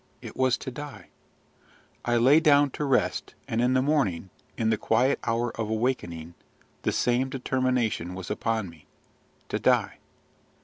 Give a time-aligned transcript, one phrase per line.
[0.19, 1.09] It was to die.
[2.03, 6.33] I lay down to rest; and in the morning, in the quiet hour of awakening,
[6.81, 8.87] the same determination was upon me.
[9.49, 9.99] To die!